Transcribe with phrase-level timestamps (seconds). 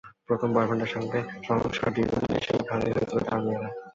[0.27, 3.69] প্রথম বয়ফ্রেন্ডের সঙ্গে সংসার দীর্ঘ দিনের, সেই ঘরেই হয়েছিল তাঁর মেয়েরা।